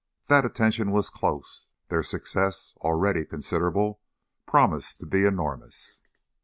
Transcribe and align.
That 0.29 0.45
attention 0.45 0.89
was 0.89 1.11
close; 1.11 1.67
their 1.89 2.01
success, 2.01 2.73
already 2.77 3.23
considerable, 3.23 4.01
promised 4.47 4.99
to 5.01 5.05
be 5.05 5.25
enormous. 5.27 5.99